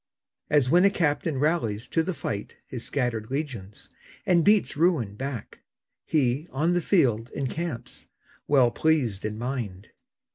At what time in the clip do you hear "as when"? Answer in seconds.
0.49-0.83